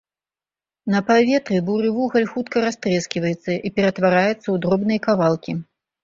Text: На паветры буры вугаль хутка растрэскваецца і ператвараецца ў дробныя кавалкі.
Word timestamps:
На 0.93 0.99
паветры 1.09 1.57
буры 1.67 1.91
вугаль 1.97 2.25
хутка 2.31 2.63
растрэскваецца 2.65 3.57
і 3.69 3.73
ператвараецца 3.75 4.31
ў 4.31 4.55
дробныя 4.65 4.99
кавалкі. 5.05 5.51